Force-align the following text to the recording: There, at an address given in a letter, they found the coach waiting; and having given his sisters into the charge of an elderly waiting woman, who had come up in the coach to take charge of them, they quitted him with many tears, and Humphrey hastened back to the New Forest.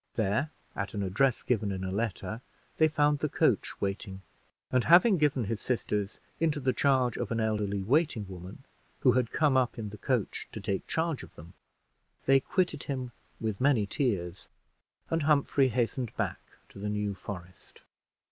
There, 0.15 0.49
at 0.75 0.95
an 0.95 1.03
address 1.03 1.43
given 1.43 1.71
in 1.71 1.83
a 1.83 1.91
letter, 1.91 2.41
they 2.77 2.87
found 2.87 3.19
the 3.19 3.29
coach 3.29 3.79
waiting; 3.79 4.23
and 4.71 4.83
having 4.85 5.19
given 5.19 5.43
his 5.43 5.61
sisters 5.61 6.17
into 6.39 6.59
the 6.59 6.73
charge 6.73 7.17
of 7.17 7.31
an 7.31 7.39
elderly 7.39 7.83
waiting 7.83 8.25
woman, 8.27 8.63
who 9.01 9.11
had 9.11 9.31
come 9.31 9.55
up 9.55 9.77
in 9.77 9.89
the 9.89 9.99
coach 9.99 10.47
to 10.53 10.59
take 10.59 10.87
charge 10.87 11.21
of 11.21 11.35
them, 11.35 11.53
they 12.25 12.39
quitted 12.39 12.85
him 12.85 13.11
with 13.39 13.61
many 13.61 13.85
tears, 13.85 14.47
and 15.11 15.21
Humphrey 15.21 15.67
hastened 15.69 16.17
back 16.17 16.39
to 16.69 16.79
the 16.79 16.89
New 16.89 17.13
Forest. 17.13 17.83